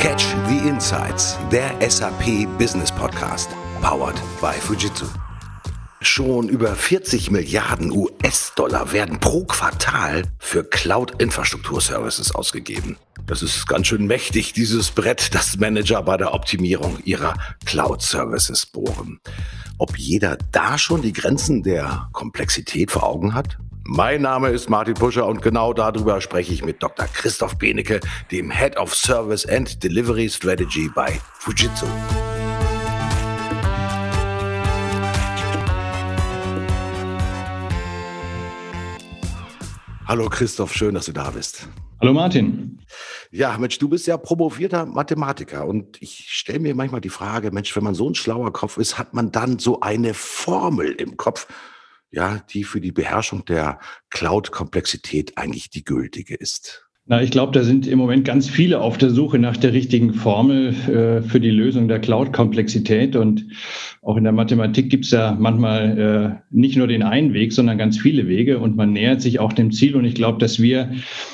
[0.00, 3.50] Catch the Insights, der SAP Business Podcast,
[3.82, 5.04] powered by Fujitsu.
[6.00, 12.96] Schon über 40 Milliarden US-Dollar werden pro Quartal für Cloud-Infrastruktur-Services ausgegeben.
[13.26, 17.34] Das ist ganz schön mächtig, dieses Brett, das Manager bei der Optimierung ihrer
[17.66, 19.20] Cloud-Services bohren.
[19.76, 23.58] Ob jeder da schon die Grenzen der Komplexität vor Augen hat?
[23.92, 27.06] Mein Name ist Martin Puscher und genau darüber spreche ich mit Dr.
[27.06, 27.98] Christoph Benecke,
[28.30, 31.86] dem Head of Service and Delivery Strategy bei Fujitsu.
[40.06, 41.66] Hallo Christoph, schön, dass du da bist.
[42.00, 42.78] Hallo Martin.
[43.32, 47.74] Ja, Mensch, du bist ja promovierter Mathematiker und ich stelle mir manchmal die Frage, Mensch,
[47.74, 51.48] wenn man so ein schlauer Kopf ist, hat man dann so eine Formel im Kopf,
[52.10, 53.78] ja, die für die Beherrschung der
[54.10, 56.90] Cloud-Komplexität eigentlich die gültige ist?
[57.10, 60.14] Na, ich glaube, da sind im Moment ganz viele auf der Suche nach der richtigen
[60.14, 63.16] Formel äh, für die Lösung der Cloud-Komplexität.
[63.16, 63.46] Und
[64.00, 67.78] auch in der Mathematik gibt es ja manchmal äh, nicht nur den einen Weg, sondern
[67.78, 68.60] ganz viele Wege.
[68.60, 69.96] Und man nähert sich auch dem Ziel.
[69.96, 70.92] Und ich glaube, dass wir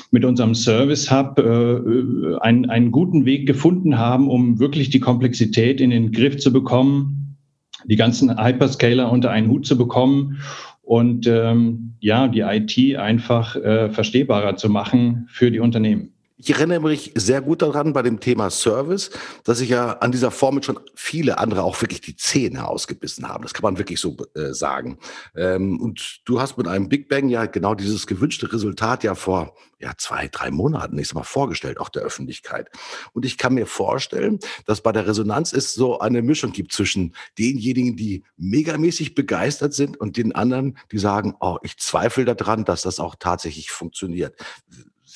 [0.09, 5.79] mit unserem Service Hub äh, einen, einen guten Weg gefunden haben, um wirklich die Komplexität
[5.79, 7.37] in den Griff zu bekommen,
[7.85, 10.39] die ganzen Hyperscaler unter einen Hut zu bekommen
[10.87, 16.13] und ähm, ja, die IT einfach äh, verstehbarer zu machen für die Unternehmen.
[16.39, 19.09] Ich erinnere mich sehr gut daran bei dem Thema Service,
[19.43, 23.41] dass ich ja an dieser Formel schon viele andere auch wirklich die Zähne ausgebissen haben.
[23.41, 24.99] Das kann man wirklich so äh, sagen.
[25.35, 29.55] Ähm, und du hast mit einem Big Bang ja genau dieses gewünschte Resultat ja vor
[29.79, 32.69] ja, zwei, drei Monaten, ich mal, vorgestellt, auch der Öffentlichkeit.
[33.13, 37.15] Und ich kann mir vorstellen, dass bei der Resonanz es so eine Mischung gibt zwischen
[37.39, 42.83] denjenigen, die megamäßig begeistert sind und den anderen, die sagen, oh, ich zweifle daran, dass
[42.83, 44.35] das auch tatsächlich funktioniert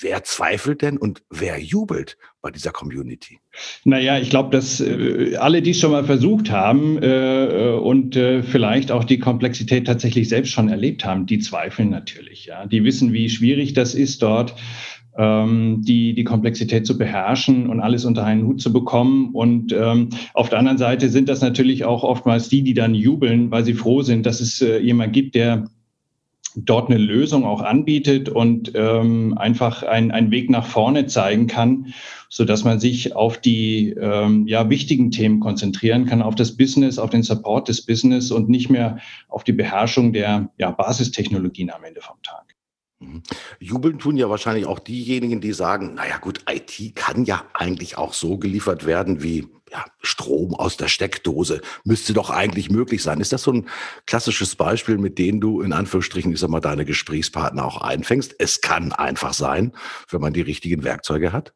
[0.02, 3.40] wer zweifelt denn und wer jubelt bei dieser Community?
[3.84, 8.16] Naja, ich glaube, dass äh, alle, die es schon mal versucht haben äh, äh, und
[8.16, 12.46] äh, vielleicht auch die Komplexität tatsächlich selbst schon erlebt haben, die zweifeln natürlich.
[12.46, 14.56] Ja, die wissen, wie schwierig das ist dort
[15.18, 19.32] ähm, die, die Komplexität zu beherrschen und alles unter einen Hut zu bekommen.
[19.34, 23.52] Und ähm, auf der anderen Seite sind das natürlich auch oftmals die, die dann jubeln,
[23.52, 25.66] weil sie froh sind, dass es äh, jemand gibt, der
[26.56, 31.94] dort eine Lösung auch anbietet und ähm, einfach ein, einen Weg nach vorne zeigen kann,
[32.30, 37.00] so dass man sich auf die ähm, ja, wichtigen Themen konzentrieren kann, auf das Business,
[37.00, 41.84] auf den Support des Business und nicht mehr auf die Beherrschung der ja, Basistechnologien am
[41.84, 42.51] Ende vom Tag.
[43.02, 43.24] Mhm.
[43.60, 48.14] Jubeln tun ja wahrscheinlich auch diejenigen, die sagen, naja gut, IT kann ja eigentlich auch
[48.14, 51.62] so geliefert werden wie ja, Strom aus der Steckdose.
[51.84, 53.20] Müsste doch eigentlich möglich sein.
[53.20, 53.70] Ist das so ein
[54.06, 58.36] klassisches Beispiel, mit dem du in Anführungsstrichen, ich sag mal, deine Gesprächspartner auch einfängst?
[58.38, 59.72] Es kann einfach sein,
[60.10, 61.54] wenn man die richtigen Werkzeuge hat?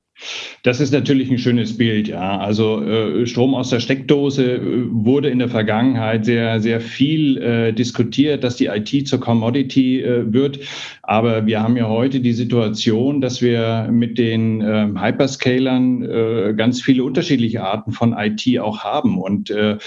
[0.64, 2.38] Das ist natürlich ein schönes Bild, ja.
[2.38, 7.74] Also äh, Strom aus der Steckdose äh, wurde in der Vergangenheit sehr, sehr viel äh,
[7.74, 10.60] diskutiert, dass die IT zur Commodity äh, wird.
[11.08, 16.82] Aber wir haben ja heute die Situation, dass wir mit den ähm, Hyperscalern äh, ganz
[16.82, 19.22] viele unterschiedliche Arten von IT auch haben.
[19.22, 19.78] Und äh,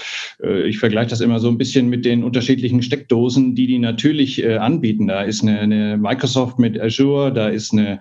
[0.65, 5.07] ich vergleiche das immer so ein bisschen mit den unterschiedlichen Steckdosen, die die natürlich anbieten.
[5.07, 7.99] Da ist eine, eine Microsoft mit Azure, da ist eine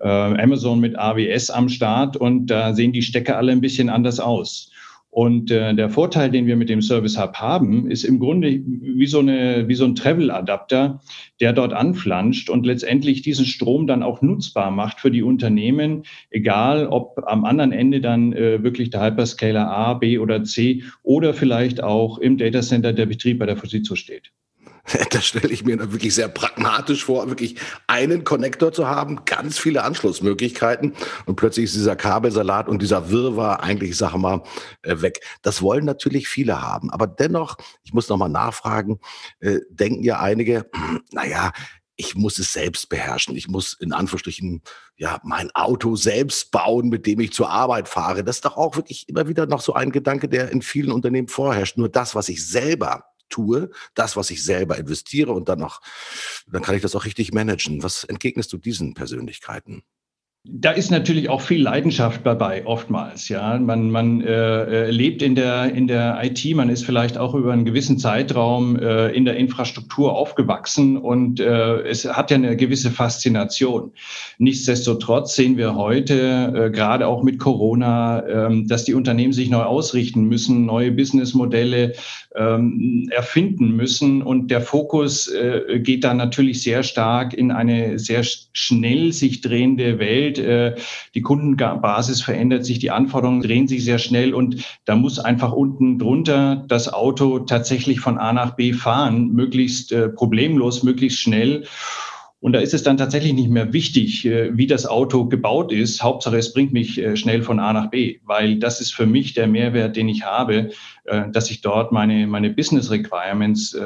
[0.00, 4.70] Amazon mit AWS am Start und da sehen die Stecker alle ein bisschen anders aus.
[5.16, 9.06] Und äh, der Vorteil, den wir mit dem Service Hub haben, ist im Grunde wie
[9.06, 11.00] so, eine, wie so ein Travel-Adapter,
[11.40, 16.88] der dort anflanscht und letztendlich diesen Strom dann auch nutzbar macht für die Unternehmen, egal
[16.88, 21.82] ob am anderen Ende dann äh, wirklich der Hyperscaler A, B oder C oder vielleicht
[21.82, 24.32] auch im Datacenter der Betrieb bei der Fujitsu steht.
[25.10, 29.82] Das stelle ich mir wirklich sehr pragmatisch vor, wirklich einen Konnektor zu haben, ganz viele
[29.84, 30.94] Anschlussmöglichkeiten
[31.26, 34.42] und plötzlich ist dieser Kabelsalat und dieser Wirrwarr eigentlich, ich mal,
[34.82, 35.20] äh, weg.
[35.42, 36.90] Das wollen natürlich viele haben.
[36.90, 39.00] Aber dennoch, ich muss nochmal nachfragen,
[39.40, 40.70] äh, denken ja einige,
[41.12, 41.52] naja,
[41.98, 43.36] ich muss es selbst beherrschen.
[43.36, 44.60] Ich muss in Anführungsstrichen
[44.98, 48.22] ja mein Auto selbst bauen, mit dem ich zur Arbeit fahre.
[48.22, 51.28] Das ist doch auch wirklich immer wieder noch so ein Gedanke, der in vielen Unternehmen
[51.28, 51.78] vorherrscht.
[51.78, 55.80] Nur das, was ich selber tue, das, was ich selber investiere und dann noch,
[56.46, 57.82] dann kann ich das auch richtig managen.
[57.82, 59.82] Was entgegnest du diesen Persönlichkeiten?
[60.48, 63.28] Da ist natürlich auch viel Leidenschaft dabei, oftmals.
[63.28, 67.34] Ja, man, man äh, äh lebt in der in der IT, man ist vielleicht auch
[67.34, 72.56] über einen gewissen Zeitraum äh, in der Infrastruktur aufgewachsen und äh, es hat ja eine
[72.56, 73.90] gewisse Faszination.
[74.38, 79.62] Nichtsdestotrotz sehen wir heute äh, gerade auch mit Corona, äh, dass die Unternehmen sich neu
[79.62, 81.94] ausrichten müssen, neue Businessmodelle
[82.36, 88.22] ähm, erfinden müssen und der Fokus äh, geht da natürlich sehr stark in eine sehr
[88.52, 90.74] schnell sich drehende Welt äh,
[91.14, 95.98] die Kundenbasis verändert sich, die Anforderungen drehen sich sehr schnell und da muss einfach unten
[95.98, 101.64] drunter das Auto tatsächlich von A nach B fahren, möglichst äh, problemlos, möglichst schnell.
[102.38, 106.02] Und da ist es dann tatsächlich nicht mehr wichtig, äh, wie das Auto gebaut ist.
[106.02, 109.46] Hauptsache, es bringt mich schnell von A nach B, weil das ist für mich der
[109.46, 110.70] Mehrwert, den ich habe,
[111.32, 113.76] dass ich dort meine, meine Business Requirements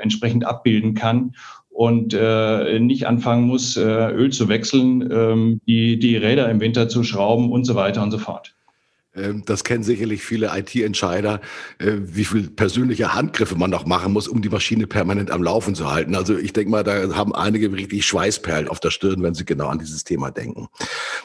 [0.00, 1.32] entsprechend abbilden kann
[1.78, 7.52] und nicht anfangen muss, Öl zu wechseln, ähm, die, die Räder im Winter zu schrauben
[7.52, 8.57] und so weiter und so fort.
[9.14, 11.40] Ähm, das kennen sicherlich viele IT-Entscheider,
[11.78, 15.74] äh, wie viel persönliche Handgriffe man noch machen muss, um die Maschine permanent am Laufen
[15.74, 16.14] zu halten.
[16.14, 19.68] Also ich denke mal, da haben einige richtig Schweißperlen auf der Stirn, wenn sie genau
[19.68, 20.68] an dieses Thema denken.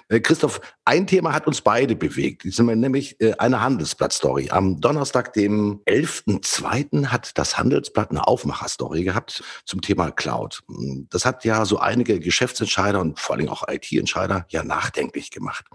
[0.10, 4.50] Äh, Christoph, ein Thema hat uns beide bewegt, nämlich äh, eine Handelsblatt-Story.
[4.50, 7.08] Am Donnerstag, dem 11.02.
[7.08, 10.62] hat das Handelsblatt eine Aufmacher-Story gehabt zum Thema Cloud.
[11.10, 15.66] Das hat ja so einige Geschäftsentscheider und vor allem auch IT-Entscheider ja nachdenklich gemacht.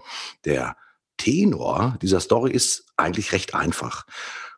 [0.45, 0.75] Der
[1.19, 4.07] Tenor dieser Story ist eigentlich recht einfach.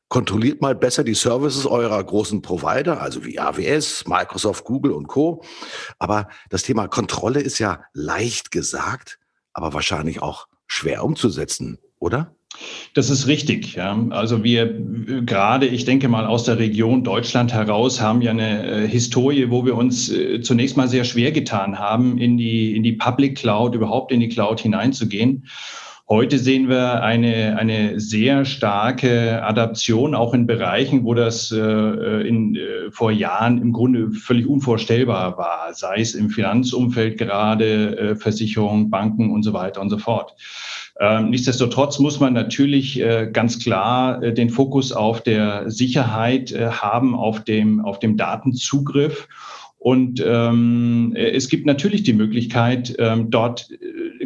[0.07, 5.43] Kontrolliert mal besser die Services eurer großen Provider, also wie AWS, Microsoft, Google und Co.
[5.99, 9.19] Aber das Thema Kontrolle ist ja leicht gesagt,
[9.53, 12.35] aber wahrscheinlich auch schwer umzusetzen, oder?
[12.93, 13.75] Das ist richtig.
[13.75, 13.97] Ja.
[14.09, 14.67] Also wir
[15.25, 19.65] gerade, ich denke mal aus der Region Deutschland heraus, haben ja eine äh, Historie, wo
[19.65, 23.75] wir uns äh, zunächst mal sehr schwer getan haben, in die, in die Public Cloud,
[23.75, 25.47] überhaupt in die Cloud hineinzugehen.
[26.11, 32.57] Heute sehen wir eine, eine sehr starke Adaption, auch in Bereichen, wo das äh, in,
[32.57, 38.89] äh, vor Jahren im Grunde völlig unvorstellbar war, sei es im Finanzumfeld gerade, äh, Versicherung,
[38.89, 40.35] Banken und so weiter und so fort.
[40.99, 46.71] Ähm, nichtsdestotrotz muss man natürlich äh, ganz klar äh, den Fokus auf der Sicherheit äh,
[46.71, 49.29] haben, auf dem, auf dem Datenzugriff.
[49.79, 53.69] Und ähm, es gibt natürlich die Möglichkeit, ähm, dort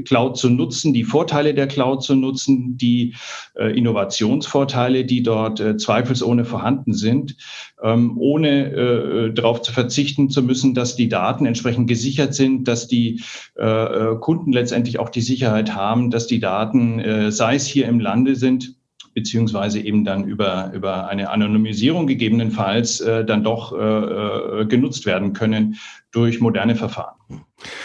[0.05, 3.15] Cloud zu nutzen, die Vorteile der Cloud zu nutzen, die
[3.55, 7.35] äh, Innovationsvorteile, die dort äh, zweifelsohne vorhanden sind,
[7.83, 12.87] ähm, ohne äh, darauf zu verzichten zu müssen, dass die Daten entsprechend gesichert sind, dass
[12.87, 13.21] die
[13.57, 17.87] äh, äh, Kunden letztendlich auch die Sicherheit haben, dass die Daten, äh, sei es hier
[17.87, 18.74] im Lande sind,
[19.15, 25.31] beziehungsweise eben dann über, über eine Anonymisierung gegebenenfalls äh, dann doch äh, äh, genutzt werden
[25.31, 25.77] können
[26.11, 27.15] durch moderne Verfahren.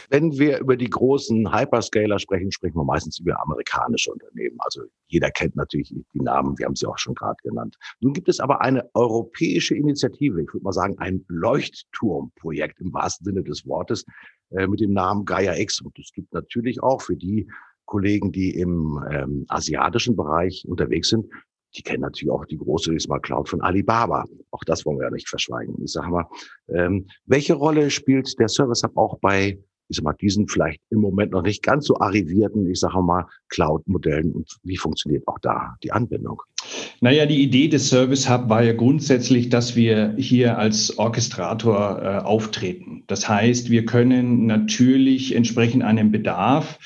[0.09, 4.57] Wenn wir über die großen Hyperscaler sprechen, sprechen wir meistens über amerikanische Unternehmen.
[4.59, 7.77] Also jeder kennt natürlich die Namen, wir haben sie auch schon gerade genannt.
[8.01, 13.25] Nun gibt es aber eine europäische Initiative, ich würde mal sagen ein Leuchtturmprojekt im wahrsten
[13.25, 14.05] Sinne des Wortes,
[14.51, 15.81] äh, mit dem Namen Gaia X.
[15.81, 17.49] Und es gibt natürlich auch für die
[17.91, 21.27] Kollegen, die im ähm, asiatischen Bereich unterwegs sind,
[21.77, 24.25] die kennen natürlich auch die große Smart Cloud von Alibaba.
[24.51, 25.75] Auch das wollen wir ja nicht verschweigen.
[25.83, 26.27] Ich sage mal,
[26.69, 29.59] ähm, welche Rolle spielt der Service Hub auch bei
[29.91, 33.27] ich sag mal, diesen vielleicht im Moment noch nicht ganz so arrivierten, ich sage mal,
[33.49, 36.43] Cloud-Modellen und wie funktioniert auch da die Anbindung?
[37.01, 42.19] Naja, die Idee des Service Hub war ja grundsätzlich, dass wir hier als Orchestrator äh,
[42.19, 43.03] auftreten.
[43.09, 46.79] Das heißt, wir können natürlich entsprechend einem Bedarf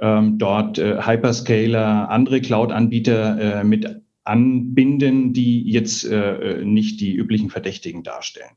[0.00, 7.50] ähm, dort äh, Hyperscaler, andere Cloud-Anbieter äh, mit anbinden, die jetzt äh, nicht die üblichen
[7.50, 8.50] Verdächtigen darstellen.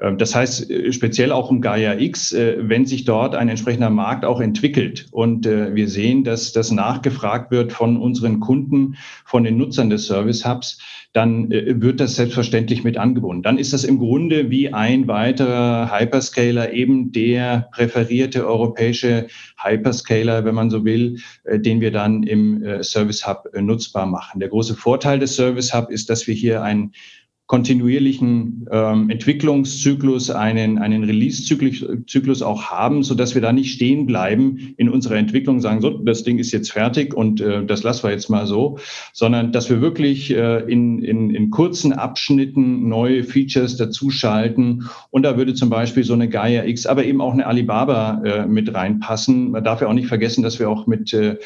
[0.00, 3.90] Ähm, das heißt, äh, speziell auch um Gaia X, äh, wenn sich dort ein entsprechender
[3.90, 9.44] Markt auch entwickelt und äh, wir sehen, dass das nachgefragt wird von unseren Kunden, von
[9.44, 10.78] den Nutzern des Service Hubs,
[11.12, 13.42] dann äh, wird das selbstverständlich mit angebunden.
[13.42, 19.26] Dann ist das im Grunde wie ein weiterer Hyperscaler, eben der präferierte europäische
[19.58, 24.40] Hyperscaler, wenn man so will, äh, den wir dann im äh, Service Hub nutzbar machen.
[24.40, 26.92] Der große Vorteil des Service Hub ist, dass wir hier ein
[27.50, 34.72] kontinuierlichen ähm, Entwicklungszyklus, einen, einen Release-Zyklus auch haben, so dass wir da nicht stehen bleiben
[34.76, 38.12] in unserer Entwicklung, sagen, so, das Ding ist jetzt fertig und äh, das lassen wir
[38.12, 38.78] jetzt mal so,
[39.12, 44.88] sondern dass wir wirklich äh, in, in, in kurzen Abschnitten neue Features dazuschalten.
[45.10, 48.46] Und da würde zum Beispiel so eine Gaia X, aber eben auch eine Alibaba äh,
[48.46, 49.50] mit reinpassen.
[49.50, 51.36] Man darf ja auch nicht vergessen, dass wir auch mit äh,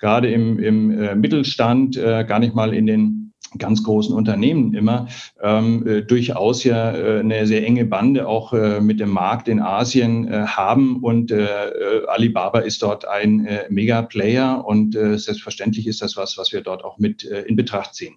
[0.00, 5.08] gerade im, im äh, Mittelstand äh, gar nicht mal in den ganz großen Unternehmen immer
[5.42, 9.60] ähm, äh, durchaus ja äh, eine sehr enge Bande auch äh, mit dem Markt in
[9.60, 15.86] Asien äh, haben und äh, äh, Alibaba ist dort ein äh, Mega-Player und äh, selbstverständlich
[15.86, 18.16] ist das was, was wir dort auch mit äh, in Betracht ziehen.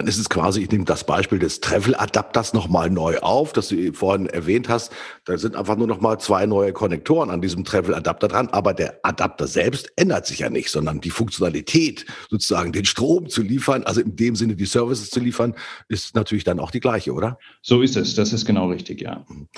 [0.00, 3.92] Dann ist es quasi, ich nehme das Beispiel des Travel-Adapters nochmal neu auf, das du
[3.92, 4.92] vorhin erwähnt hast.
[5.26, 8.48] Da sind einfach nur nochmal zwei neue Konnektoren an diesem Travel-Adapter dran.
[8.48, 13.42] Aber der Adapter selbst ändert sich ja nicht, sondern die Funktionalität, sozusagen den Strom zu
[13.42, 15.54] liefern, also in dem Sinne die Services zu liefern,
[15.88, 17.38] ist natürlich dann auch die gleiche, oder?
[17.60, 18.14] So ist es.
[18.14, 19.26] Das ist genau richtig, ja.
[19.28, 19.48] Mhm.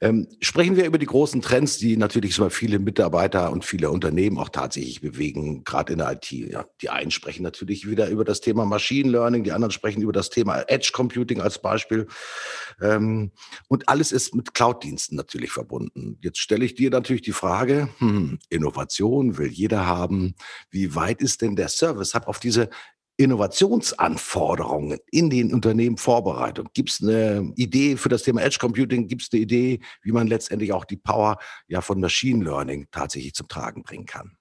[0.00, 4.38] Ähm, sprechen wir über die großen Trends, die natürlich so viele Mitarbeiter und viele Unternehmen
[4.38, 6.30] auch tatsächlich bewegen, gerade in der IT.
[6.30, 10.02] Ja, die einen sprechen natürlich wieder über das Thema Machine Learning, die anderen sprechen sprechen
[10.02, 12.06] über das Thema Edge Computing als Beispiel.
[12.80, 13.32] Ähm,
[13.68, 16.18] und alles ist mit Cloud-Diensten natürlich verbunden.
[16.20, 20.34] Jetzt stelle ich dir natürlich die Frage, hm, Innovation will jeder haben.
[20.70, 22.68] Wie weit ist denn der Service Hub auf diese
[23.16, 26.68] Innovationsanforderungen in den Unternehmen vorbereitet?
[26.74, 29.08] Gibt es eine Idee für das Thema Edge Computing?
[29.08, 33.34] Gibt es eine Idee, wie man letztendlich auch die Power ja von Machine Learning tatsächlich
[33.34, 34.37] zum Tragen bringen kann?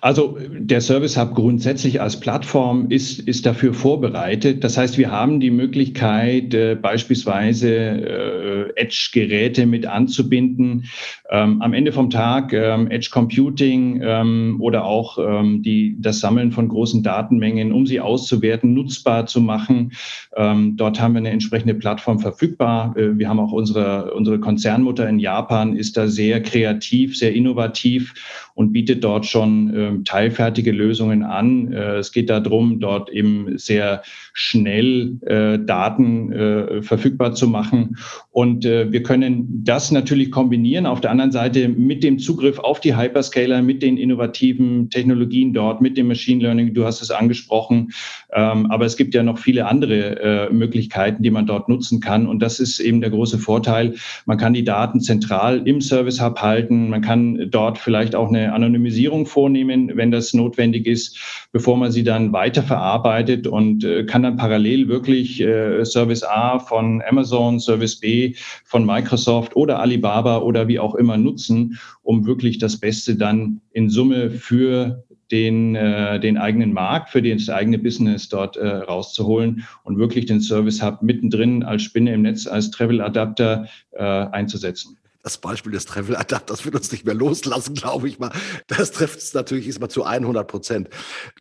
[0.00, 4.62] Also der Service Hub grundsätzlich als Plattform ist, ist dafür vorbereitet.
[4.62, 10.84] Das heißt, wir haben die Möglichkeit, äh, beispielsweise äh, Edge-Geräte mit anzubinden.
[11.30, 16.52] Ähm, am Ende vom Tag ähm, Edge Computing ähm, oder auch ähm, die, das Sammeln
[16.52, 19.92] von großen Datenmengen, um sie auszuwerten, nutzbar zu machen.
[20.36, 22.96] Ähm, dort haben wir eine entsprechende Plattform verfügbar.
[22.96, 28.14] Äh, wir haben auch unsere, unsere Konzernmutter in Japan, ist da sehr kreativ, sehr innovativ
[28.54, 31.72] und bietet dort schon äh, teilfertige Lösungen an.
[31.72, 34.02] Äh, es geht darum, dort eben sehr
[34.32, 37.96] schnell äh, Daten äh, verfügbar zu machen.
[38.30, 42.80] Und äh, wir können das natürlich kombinieren auf der anderen Seite mit dem Zugriff auf
[42.80, 46.74] die Hyperscaler, mit den innovativen Technologien dort, mit dem Machine Learning.
[46.74, 47.90] Du hast es angesprochen.
[48.32, 52.26] Ähm, aber es gibt ja noch viele andere äh, Möglichkeiten, die man dort nutzen kann.
[52.26, 53.94] Und das ist eben der große Vorteil.
[54.26, 56.90] Man kann die Daten zentral im Service Hub halten.
[56.90, 62.02] Man kann dort vielleicht auch eine Anonymisierung vornehmen, wenn das notwendig ist, bevor man sie
[62.02, 68.34] dann weiterverarbeitet und äh, kann dann parallel wirklich äh, Service A von Amazon, Service B
[68.64, 73.90] von Microsoft oder Alibaba oder wie auch immer nutzen, um wirklich das Beste dann in
[73.90, 79.98] Summe für den, äh, den eigenen Markt, für das eigene Business dort äh, rauszuholen und
[79.98, 85.36] wirklich den Service Hub mittendrin als Spinne im Netz, als Travel Adapter äh, einzusetzen das
[85.36, 88.32] Beispiel des Travel Adapters wird uns nicht mehr loslassen, glaube ich mal.
[88.66, 90.88] Das trifft es natürlich ist mal zu 100 Prozent.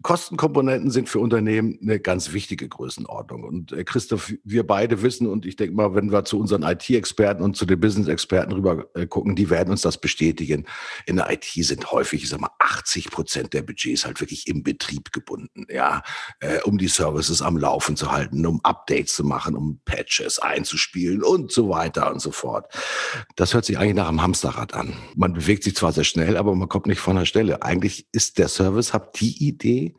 [0.01, 3.43] Kostenkomponenten sind für Unternehmen eine ganz wichtige Größenordnung.
[3.45, 7.41] Und äh, Christoph, wir beide wissen, und ich denke mal, wenn wir zu unseren IT-Experten
[7.41, 10.65] und zu den Business-Experten rüber äh, gucken, die werden uns das bestätigen.
[11.05, 14.63] In der IT sind häufig, ich sag mal, 80 Prozent der Budgets halt wirklich im
[14.63, 16.03] Betrieb gebunden, ja,
[16.41, 21.23] äh, um die Services am Laufen zu halten, um Updates zu machen, um Patches einzuspielen
[21.23, 22.73] und so weiter und so fort.
[23.37, 24.93] Das hört sich eigentlich nach einem Hamsterrad an.
[25.15, 27.61] Man bewegt sich zwar sehr schnell, aber man kommt nicht von der Stelle.
[27.63, 29.95] Eigentlich ist der Service Hub die Idee,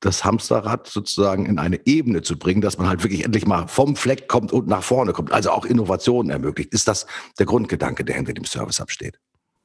[0.00, 3.96] das Hamsterrad sozusagen in eine Ebene zu bringen, dass man halt wirklich endlich mal vom
[3.96, 6.72] Fleck kommt und nach vorne kommt, also auch Innovationen ermöglicht.
[6.72, 7.06] Ist das
[7.38, 9.18] der Grundgedanke, der hinter dem Service Hub steht?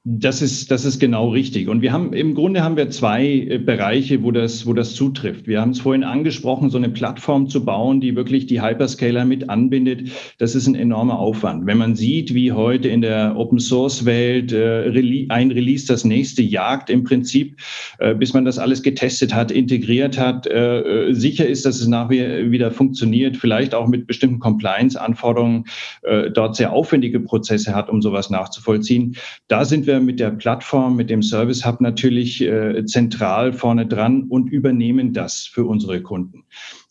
[0.10, 1.68] Das ist, das ist genau richtig.
[1.68, 5.48] Und wir haben, im Grunde haben wir zwei äh, Bereiche, wo das, wo das zutrifft.
[5.48, 9.50] Wir haben es vorhin angesprochen, so eine Plattform zu bauen, die wirklich die Hyperscaler mit
[9.50, 10.10] anbindet.
[10.38, 11.66] Das ist ein enormer Aufwand.
[11.66, 16.42] Wenn man sieht, wie heute in der Open Source Welt äh, ein Release das nächste
[16.42, 17.58] jagt im Prinzip,
[18.00, 21.88] äh, bis man das alles getestet hat, integriert hat, äh, äh sicher ist, dass es
[21.88, 25.66] nachher wieder funktioniert, vielleicht auch mit bestimmten Compliance-Anforderungen
[26.04, 29.18] äh, dort sehr aufwendige Prozesse hat, um sowas nachzuvollziehen.
[29.50, 34.24] Da sind wir mit der Plattform, mit dem Service Hub natürlich äh, zentral vorne dran
[34.24, 36.44] und übernehmen das für unsere Kunden.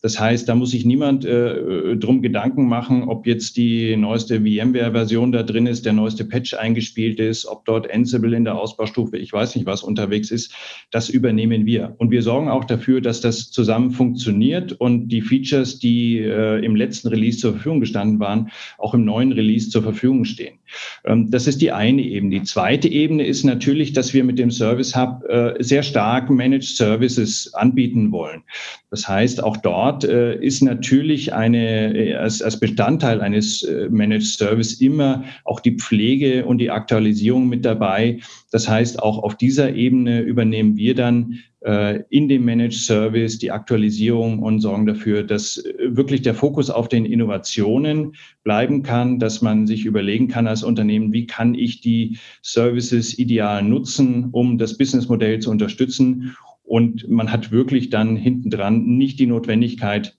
[0.02, 5.32] Das heißt, da muss sich niemand äh, drum Gedanken machen, ob jetzt die neueste VMware-Version
[5.32, 9.32] da drin ist, der neueste Patch eingespielt ist, ob dort Ansible in der Ausbaustufe, ich
[9.32, 10.54] weiß nicht was unterwegs ist.
[10.90, 11.94] Das übernehmen wir.
[11.98, 16.76] Und wir sorgen auch dafür, dass das zusammen funktioniert und die Features, die äh, im
[16.76, 20.58] letzten Release zur Verfügung gestanden waren, auch im neuen Release zur Verfügung stehen.
[21.04, 22.40] Ähm, das ist die eine Ebene.
[22.40, 26.76] Die zweite Ebene ist natürlich, dass wir mit dem Service Hub äh, sehr stark Managed
[26.76, 28.42] Services anbieten wollen.
[28.90, 35.24] Das heißt, auch dort äh, ist natürlich eine, äh, als, Bestandteil eines Managed Service immer
[35.44, 38.18] auch die Pflege und die Aktualisierung mit dabei.
[38.56, 43.50] Das heißt, auch auf dieser Ebene übernehmen wir dann äh, in dem Managed Service die
[43.50, 49.42] Aktualisierung und sorgen dafür, dass äh, wirklich der Fokus auf den Innovationen bleiben kann, dass
[49.42, 54.78] man sich überlegen kann als Unternehmen, wie kann ich die Services ideal nutzen, um das
[54.78, 60.16] Businessmodell zu unterstützen und man hat wirklich dann hinten dran nicht die Notwendigkeit,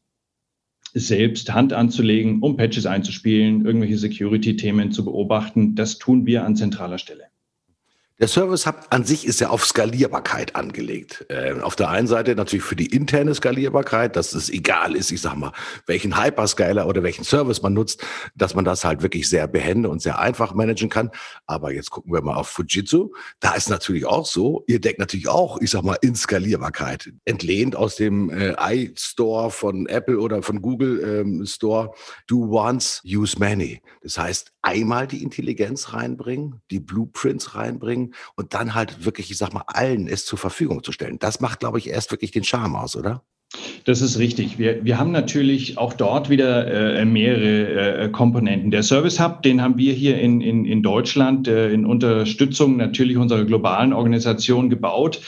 [0.93, 5.73] selbst Hand anzulegen, um Patches einzuspielen, irgendwelche Security-Themen zu beobachten.
[5.73, 7.31] Das tun wir an zentraler Stelle.
[8.19, 11.27] Der Service Hub an sich ist ja auf Skalierbarkeit angelegt.
[11.29, 15.21] Äh, auf der einen Seite natürlich für die interne Skalierbarkeit, dass es egal ist, ich
[15.21, 15.51] sag mal,
[15.85, 20.01] welchen Hyperscaler oder welchen Service man nutzt, dass man das halt wirklich sehr behende und
[20.01, 21.11] sehr einfach managen kann.
[21.45, 23.11] Aber jetzt gucken wir mal auf Fujitsu.
[23.39, 27.11] Da ist natürlich auch so, ihr deckt natürlich auch, ich sag mal, in Skalierbarkeit.
[27.25, 31.93] Entlehnt aus dem äh, iStore von Apple oder von Google ähm, Store,
[32.25, 33.79] do once, use many.
[34.01, 39.53] Das heißt, einmal die Intelligenz reinbringen, die Blueprints reinbringen, und dann halt wirklich, ich sag
[39.53, 41.19] mal, allen es zur Verfügung zu stellen.
[41.19, 43.23] Das macht, glaube ich, erst wirklich den Charme aus, oder?
[43.85, 44.59] Das ist richtig.
[44.59, 46.67] Wir, wir haben natürlich auch dort wieder
[46.99, 48.71] äh, mehrere äh, Komponenten.
[48.71, 53.15] Der Service Hub, den haben wir hier in, in, in Deutschland äh, in Unterstützung natürlich
[53.15, 55.21] unserer globalen Organisation gebaut.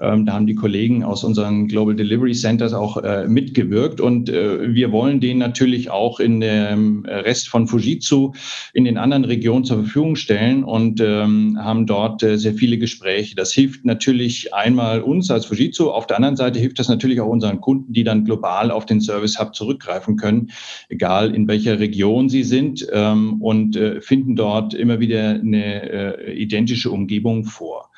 [0.00, 4.74] Ähm, da haben die Kollegen aus unseren Global Delivery Centers auch äh, mitgewirkt und äh,
[4.74, 8.32] wir wollen den natürlich auch in dem Rest von Fujitsu
[8.72, 13.34] in den anderen Regionen zur Verfügung stellen und ähm, haben dort äh, sehr viele Gespräche.
[13.36, 17.28] Das hilft natürlich einmal uns als Fujitsu, auf der anderen Seite hilft das natürlich auch
[17.28, 20.50] unseren Kunden, die dann global auf den Service Hub zurückgreifen können,
[20.88, 26.32] egal in welcher Region sie sind ähm, und äh, finden dort immer wieder eine äh,
[26.32, 27.90] identische Umgebung vor.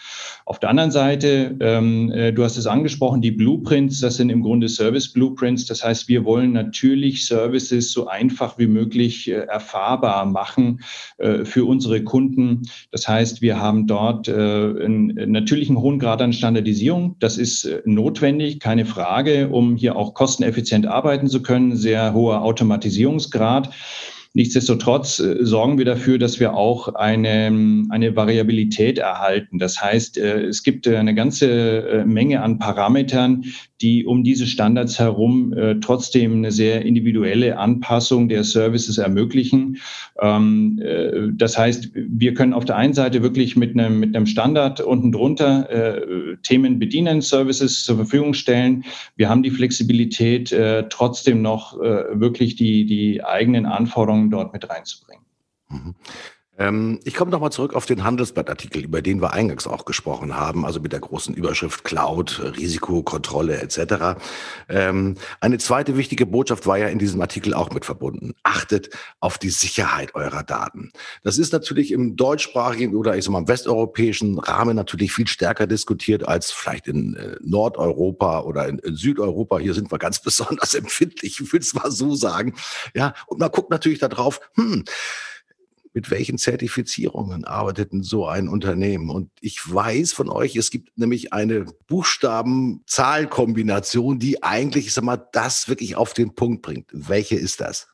[0.44, 4.42] Auf der anderen Seite, ähm, äh, du hast es angesprochen, die Blueprints, das sind im
[4.42, 5.66] Grunde Service Blueprints.
[5.66, 10.80] Das heißt, wir wollen natürlich Services so einfach wie möglich äh, erfahrbar machen
[11.18, 12.62] äh, für unsere Kunden.
[12.90, 17.16] Das heißt, wir haben dort äh, einen, natürlich einen hohen Grad an Standardisierung.
[17.20, 21.76] Das ist äh, notwendig, keine Frage, um hier auch kosteneffizient arbeiten zu können.
[21.76, 23.70] Sehr hoher Automatisierungsgrad.
[24.34, 29.58] Nichtsdestotrotz äh, sorgen wir dafür, dass wir auch eine, eine Variabilität erhalten.
[29.58, 33.44] Das heißt, äh, es gibt äh, eine ganze Menge an Parametern,
[33.82, 39.78] die um diese Standards herum trotzdem eine sehr individuelle Anpassung der Services ermöglichen.
[40.20, 40.80] Ähm,
[41.36, 45.10] das heißt, wir können auf der einen Seite wirklich mit einem, mit einem Standard unten
[45.10, 48.84] drunter Themen bedienen, Services zur Verfügung stellen.
[49.16, 50.54] Wir haben die Flexibilität,
[50.90, 55.24] trotzdem noch wirklich die, die eigenen Anforderungen Erfahrungen dort mit reinzubringen.
[56.58, 60.66] Ähm, ich komme nochmal zurück auf den Handelsblattartikel, über den wir eingangs auch gesprochen haben,
[60.66, 64.20] also mit der großen Überschrift Cloud, Risikokontrolle etc.
[64.68, 68.34] Ähm, eine zweite wichtige Botschaft war ja in diesem Artikel auch mit verbunden.
[68.42, 68.90] Achtet
[69.20, 70.92] auf die Sicherheit eurer Daten.
[71.22, 75.66] Das ist natürlich im deutschsprachigen oder ich sag mal im westeuropäischen Rahmen natürlich viel stärker
[75.66, 79.58] diskutiert als vielleicht in äh, Nordeuropa oder in, in, Südeuropa.
[79.58, 82.54] Hier sind wir ganz besonders empfindlich, ich will es mal so sagen.
[82.94, 84.84] Ja, und man guckt natürlich darauf, hm,
[85.94, 89.10] mit welchen Zertifizierungen arbeitet denn so ein Unternehmen?
[89.10, 95.28] Und ich weiß von euch, es gibt nämlich eine Buchstaben-Zahl-Kombination, die eigentlich, ich sag mal,
[95.32, 96.88] das wirklich auf den Punkt bringt.
[96.92, 97.91] Welche ist das?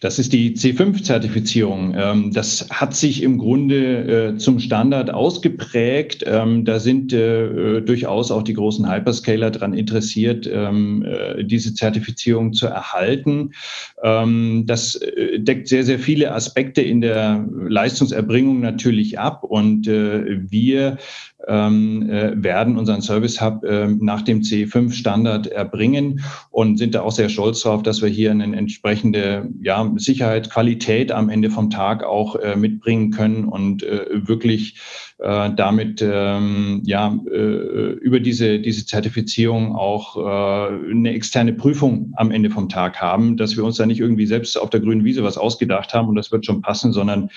[0.00, 1.94] Das ist die C5-Zertifizierung.
[1.96, 6.24] Ähm, das hat sich im Grunde äh, zum Standard ausgeprägt.
[6.26, 12.52] Ähm, da sind äh, durchaus auch die großen Hyperscaler daran interessiert, ähm, äh, diese Zertifizierung
[12.52, 13.52] zu erhalten.
[14.00, 15.00] Das
[15.36, 19.42] deckt sehr, sehr viele Aspekte in der Leistungserbringung natürlich ab.
[19.42, 20.98] Und wir
[21.46, 26.20] ähm, äh, werden unseren Service Hub äh, nach dem C5-Standard erbringen
[26.50, 31.12] und sind da auch sehr stolz darauf, dass wir hier eine entsprechende ja, Sicherheit, Qualität
[31.12, 34.80] am Ende vom Tag auch äh, mitbringen können und äh, wirklich
[35.18, 42.30] äh, damit ähm, ja, äh, über diese, diese Zertifizierung auch äh, eine externe Prüfung am
[42.30, 45.22] Ende vom Tag haben, dass wir uns da nicht irgendwie selbst auf der grünen Wiese
[45.22, 47.30] was ausgedacht haben und das wird schon passen, sondern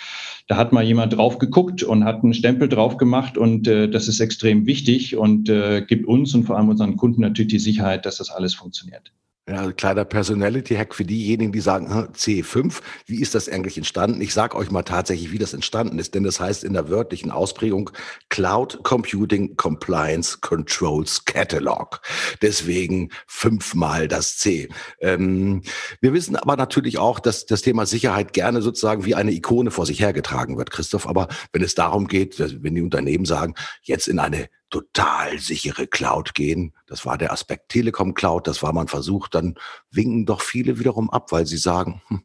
[0.47, 4.07] da hat mal jemand drauf geguckt und hat einen Stempel drauf gemacht und äh, das
[4.07, 8.05] ist extrem wichtig und äh, gibt uns und vor allem unseren Kunden natürlich die Sicherheit,
[8.05, 9.13] dass das alles funktioniert.
[9.51, 14.21] Ja, kleiner Personality-Hack für diejenigen, die sagen, C5, wie ist das eigentlich entstanden?
[14.21, 17.31] Ich sage euch mal tatsächlich, wie das entstanden ist, denn das heißt in der wörtlichen
[17.31, 17.89] Ausprägung
[18.29, 21.99] Cloud Computing Compliance Controls Catalog.
[22.41, 24.69] Deswegen fünfmal das C.
[25.01, 25.63] Ähm,
[25.99, 29.85] wir wissen aber natürlich auch, dass das Thema Sicherheit gerne sozusagen wie eine Ikone vor
[29.85, 31.05] sich hergetragen wird, Christoph.
[31.05, 36.33] Aber wenn es darum geht, wenn die Unternehmen sagen, jetzt in eine total sichere Cloud
[36.33, 36.73] gehen.
[36.87, 39.55] Das war der Aspekt Telekom Cloud, das war man versucht, dann
[39.91, 42.23] winken doch viele wiederum ab, weil sie sagen, hm,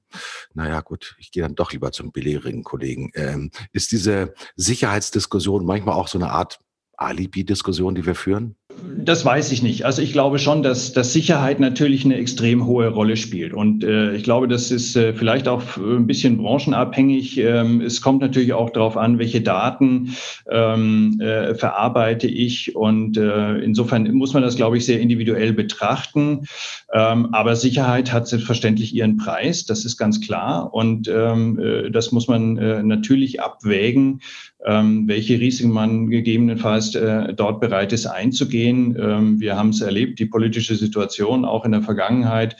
[0.55, 3.11] naja gut, ich gehe dann doch lieber zum billigeren Kollegen.
[3.15, 6.61] Ähm, ist diese Sicherheitsdiskussion manchmal auch so eine Art
[6.97, 8.57] Alibi-Diskussion, die wir führen?
[8.83, 9.85] Das weiß ich nicht.
[9.85, 13.55] Also ich glaube schon, dass, dass Sicherheit natürlich eine extrem hohe Rolle spielt.
[13.55, 17.39] Und äh, ich glaube, das ist äh, vielleicht auch ein bisschen branchenabhängig.
[17.39, 20.17] Ähm, es kommt natürlich auch darauf an, welche Daten
[20.51, 22.75] ähm, äh, verarbeite ich.
[22.75, 26.47] Und äh, insofern muss man das, glaube ich, sehr individuell betrachten.
[26.93, 29.67] Ähm, aber Sicherheit hat selbstverständlich ihren Preis.
[29.67, 30.75] Das ist ganz klar.
[30.75, 34.21] Und ähm, äh, das muss man äh, natürlich abwägen
[34.67, 38.97] welche Risiken man gegebenenfalls äh, dort bereit ist einzugehen.
[39.01, 42.57] Ähm, wir haben es erlebt, die politische Situation auch in der Vergangenheit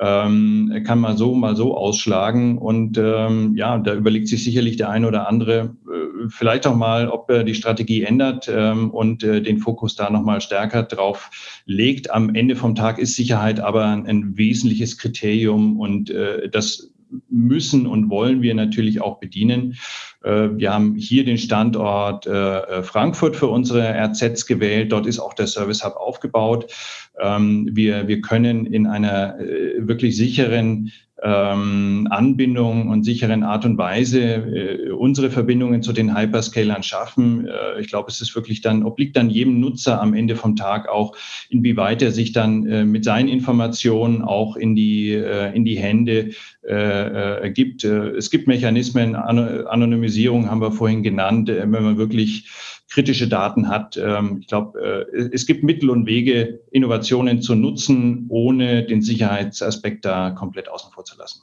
[0.00, 2.58] ähm, kann mal so, mal so ausschlagen.
[2.58, 7.08] Und ähm, ja, da überlegt sich sicherlich der eine oder andere äh, vielleicht auch mal,
[7.08, 11.30] ob er die Strategie ändert ähm, und äh, den Fokus da nochmal stärker drauf
[11.66, 12.10] legt.
[12.10, 16.90] Am Ende vom Tag ist Sicherheit aber ein, ein wesentliches Kriterium und äh, das
[17.28, 19.76] müssen und wollen wir natürlich auch bedienen.
[20.24, 24.92] Äh, wir haben hier den Standort äh, Frankfurt für unsere RZs gewählt.
[24.92, 26.72] Dort ist auch der Service Hub aufgebaut.
[27.20, 30.90] Ähm, wir, wir können in einer äh, wirklich sicheren
[31.24, 37.46] ähm, Anbindung und sicheren Art und Weise äh, unsere Verbindungen zu den Hyperscalern schaffen.
[37.46, 40.88] Äh, ich glaube, es ist wirklich dann, obliegt dann jedem Nutzer am Ende vom Tag
[40.88, 41.16] auch,
[41.48, 46.30] inwieweit er sich dann äh, mit seinen Informationen auch in die, äh, in die Hände
[46.62, 47.84] äh, äh, gibt.
[47.84, 52.50] es gibt Mechanismen, Anonymisierung haben wir vorhin genannt, wenn man wirklich
[52.90, 53.96] kritische Daten hat.
[53.96, 60.04] Ähm, ich glaube, äh, es gibt Mittel und Wege, Innovationen zu nutzen, ohne den Sicherheitsaspekt
[60.04, 61.42] da komplett außen vor zu lassen.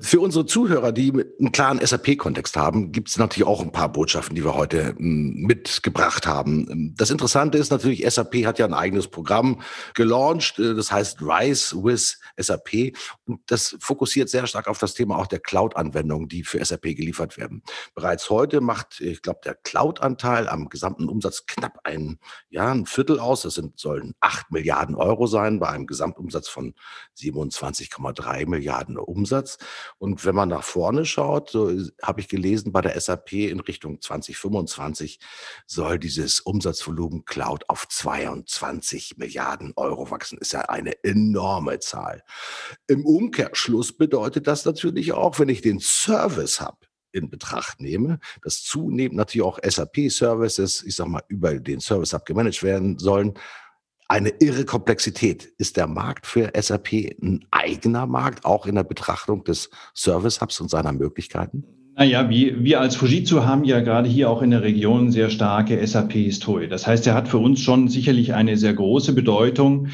[0.00, 4.36] Für unsere Zuhörer, die einen klaren SAP-Kontext haben, gibt es natürlich auch ein paar Botschaften,
[4.36, 6.94] die wir heute hm, mitgebracht haben.
[6.98, 9.62] Das Interessante ist natürlich, SAP hat ja ein eigenes Programm
[9.94, 12.96] gelauncht, äh, das heißt Rise with SAP.
[13.24, 17.36] Und das fokussiert sehr stark auf das Thema auch der Cloud-Anwendungen, die für SAP geliefert
[17.36, 17.62] werden.
[17.94, 22.18] Bereits heute macht, ich glaube, der Cloud-Anteil am gesamten Umsatz knapp ein,
[22.50, 23.42] ja, ein Viertel aus.
[23.42, 26.74] Das sind, sollen acht Milliarden Euro sein bei einem Gesamtumsatz von
[27.18, 29.58] 27,3 Milliarden Umsatz.
[29.98, 31.70] Und wenn man nach vorne schaut, so
[32.02, 35.20] habe ich gelesen, bei der SAP in Richtung 2025
[35.66, 40.38] soll dieses Umsatzvolumen Cloud auf 22 Milliarden Euro wachsen.
[40.38, 42.22] Ist ja eine enorme Zahl.
[42.86, 46.78] Im Umkehrschluss bedeutet das natürlich auch, wenn ich den Service habe,
[47.12, 52.26] in Betracht nehme, dass zunehmend natürlich auch SAP-Services, ich sag mal, über den Service Hub
[52.26, 53.34] gemanagt werden sollen,
[54.08, 55.52] eine irre Komplexität.
[55.58, 60.60] Ist der Markt für SAP ein eigener Markt, auch in der Betrachtung des Service Hubs
[60.60, 61.75] und seiner Möglichkeiten?
[61.98, 65.84] Naja, wir, wir als Fujitsu haben ja gerade hier auch in der Region sehr starke
[65.86, 66.68] SAP-Historie.
[66.68, 69.88] Das heißt, er hat für uns schon sicherlich eine sehr große Bedeutung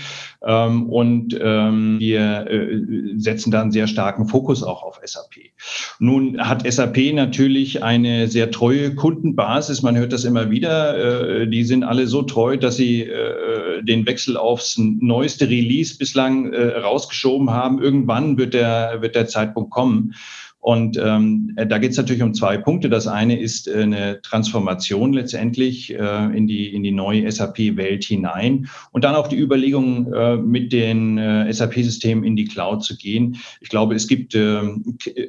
[0.45, 2.81] ähm, und ähm, wir äh,
[3.19, 5.53] setzen da einen sehr starken Fokus auch auf SAP.
[6.01, 9.83] Nun hat SAP natürlich eine sehr treue Kundenbasis.
[9.83, 11.43] Man hört das immer wieder.
[11.43, 16.53] Äh, die sind alle so treu, dass sie äh, den Wechsel aufs neueste Release bislang
[16.53, 17.81] äh, rausgeschoben haben.
[17.81, 20.15] Irgendwann wird der, wird der Zeitpunkt kommen.
[20.63, 22.89] Und ähm, äh, da geht es natürlich um zwei Punkte.
[22.89, 28.69] Das eine ist äh, eine Transformation letztendlich äh, in, die, in die neue SAP-Welt hinein
[28.93, 33.39] und dann auch die Überlegung, äh, mit den äh, SAP-Systemen in die Cloud zu gehen.
[33.61, 34.63] Ich glaube, es gibt äh,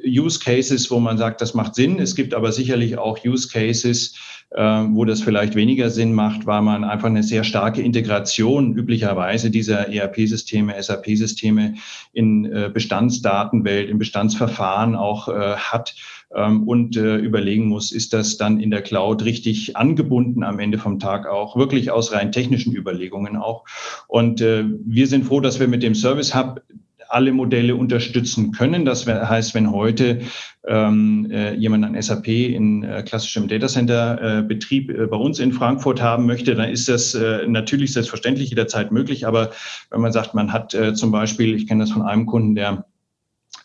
[0.06, 1.98] Use Cases, wo man sagt, das macht Sinn.
[1.98, 4.14] Es gibt aber sicherlich auch Use Cases,
[4.56, 9.88] wo das vielleicht weniger Sinn macht, weil man einfach eine sehr starke Integration üblicherweise dieser
[9.92, 11.74] ERP-Systeme, SAP-Systeme
[12.12, 15.96] in äh, Bestandsdatenwelt, in Bestandsverfahren auch äh, hat
[16.34, 20.78] ähm, und äh, überlegen muss, ist das dann in der Cloud richtig angebunden am Ende
[20.78, 23.64] vom Tag auch, wirklich aus rein technischen Überlegungen auch.
[24.06, 26.62] Und wir sind froh, dass wir mit dem Service Hub
[27.08, 28.84] alle Modelle unterstützen können.
[28.84, 30.20] Das heißt, wenn heute
[30.66, 36.26] ähm, äh, jemand ein SAP in äh, klassischem Datacenter-Betrieb äh, bei uns in Frankfurt haben
[36.26, 39.26] möchte, dann ist das äh, natürlich selbstverständlich jederzeit möglich.
[39.26, 39.50] Aber
[39.90, 42.84] wenn man sagt, man hat äh, zum Beispiel, ich kenne das von einem Kunden, der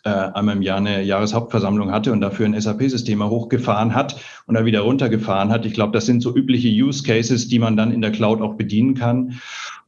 [0.04, 4.64] äh, einmal im Jahr eine Jahreshauptversammlung hatte und dafür ein SAP-System hochgefahren hat und dann
[4.64, 5.66] wieder runtergefahren hat.
[5.66, 8.54] Ich glaube, das sind so übliche Use Cases, die man dann in der Cloud auch
[8.54, 9.40] bedienen kann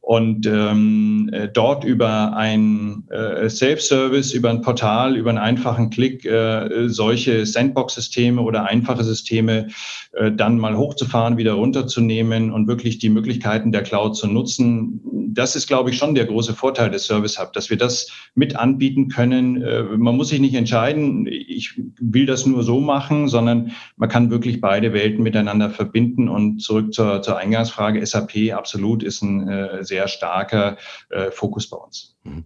[0.03, 6.25] und ähm, äh, dort über ein äh, Self-Service, über ein Portal, über einen einfachen Klick
[6.25, 9.69] äh, solche Sandbox-Systeme oder einfache Systeme
[10.11, 14.99] äh, dann mal hochzufahren, wieder runterzunehmen und wirklich die Möglichkeiten der Cloud zu nutzen.
[15.33, 18.57] Das ist, glaube ich, schon der große Vorteil des Service Hub, dass wir das mit
[18.57, 19.61] anbieten können.
[19.61, 24.29] Äh, man muss sich nicht entscheiden, ich will das nur so machen, sondern man kann
[24.29, 26.29] wirklich beide Welten miteinander verbinden.
[26.29, 30.77] Und zurück zur, zur Eingangsfrage, SAP absolut ist ein äh, sehr starker
[31.09, 32.17] äh, Fokus bei uns.
[32.23, 32.45] Mhm.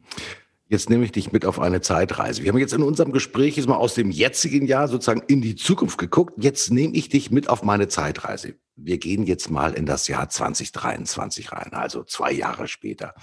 [0.70, 2.43] Jetzt nehme ich dich mit auf eine Zeitreise.
[2.43, 5.56] Wir haben jetzt in unserem Gespräch jetzt mal aus dem jetzigen Jahr sozusagen in die
[5.56, 6.34] Zukunft geguckt.
[6.43, 8.56] Jetzt nehme ich dich mit auf meine Zeitreise.
[8.76, 13.13] Wir gehen jetzt mal in das Jahr 2023 rein, also zwei Jahre später.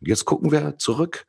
[0.00, 1.26] Und jetzt gucken wir zurück.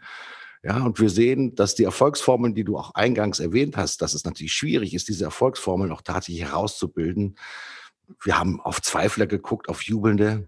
[0.63, 4.25] Ja, und wir sehen, dass die Erfolgsformeln, die du auch eingangs erwähnt hast, dass es
[4.25, 7.37] natürlich schwierig ist, diese Erfolgsformeln auch tatsächlich herauszubilden.
[8.23, 10.47] Wir haben auf Zweifler geguckt, auf Jubelnde.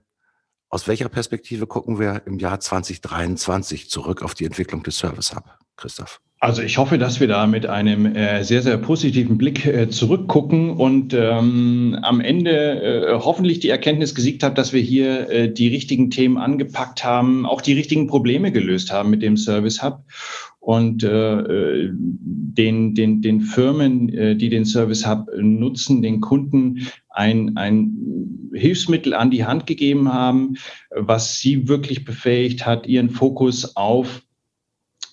[0.69, 5.57] Aus welcher Perspektive gucken wir im Jahr 2023 zurück auf die Entwicklung des Service Hub,
[5.75, 6.21] Christoph?
[6.41, 10.69] Also ich hoffe, dass wir da mit einem äh, sehr, sehr positiven Blick äh, zurückgucken
[10.69, 15.67] und ähm, am Ende äh, hoffentlich die Erkenntnis gesiegt hat, dass wir hier äh, die
[15.67, 20.05] richtigen Themen angepackt haben, auch die richtigen Probleme gelöst haben mit dem Service Hub
[20.61, 26.87] und äh, äh den, den, den Firmen, äh, die den Service Hub nutzen, den Kunden
[27.09, 30.55] ein, ein Hilfsmittel an die Hand gegeben haben,
[30.89, 34.23] was sie wirklich befähigt hat, ihren Fokus auf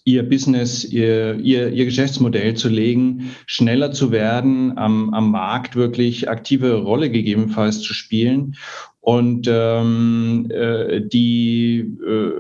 [0.06, 6.30] ihr Business, ihr, ihr, ihr Geschäftsmodell zu legen, schneller zu werden, am, am Markt wirklich
[6.30, 8.54] aktive Rolle gegebenenfalls zu spielen
[9.00, 12.30] und ähm, äh, die äh,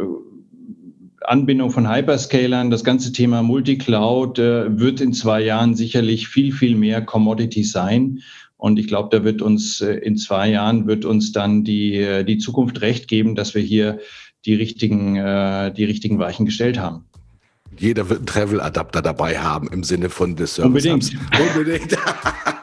[1.22, 6.76] Anbindung von Hyperscalern, das ganze Thema Multicloud äh, wird in zwei Jahren sicherlich viel, viel
[6.76, 8.20] mehr Commodity sein.
[8.56, 12.22] Und ich glaube, da wird uns äh, in zwei Jahren wird uns dann die, äh,
[12.22, 13.98] die Zukunft recht geben, dass wir hier
[14.44, 17.06] die richtigen, äh, die richtigen Weichen gestellt haben.
[17.78, 20.86] Jeder wird einen Travel-Adapter dabei haben im Sinne von des Service.
[20.86, 21.16] Unbedingt.
[21.54, 21.96] Unbedingt.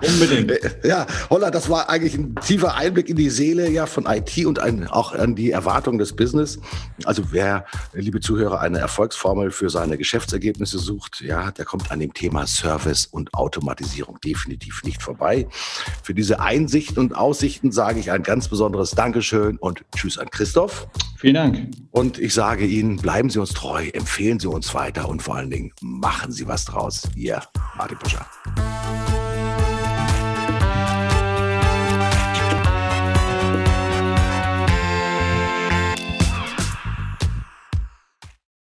[0.05, 0.53] Unbedingt.
[0.83, 4.59] Ja, Holla, das war eigentlich ein tiefer Einblick in die Seele ja von IT und
[4.59, 6.59] ein, auch an die Erwartungen des Business.
[7.05, 12.13] Also wer, liebe Zuhörer, eine Erfolgsformel für seine Geschäftsergebnisse sucht, ja, der kommt an dem
[12.13, 15.47] Thema Service und Automatisierung definitiv nicht vorbei.
[16.03, 20.87] Für diese Einsichten und Aussichten sage ich ein ganz besonderes Dankeschön und Tschüss an Christoph.
[21.17, 21.71] Vielen Dank.
[21.91, 25.49] Und ich sage Ihnen, bleiben Sie uns treu, empfehlen Sie uns weiter und vor allen
[25.49, 27.03] Dingen machen Sie was draus.
[27.15, 27.41] Ihr
[27.77, 28.25] Martin Puscher.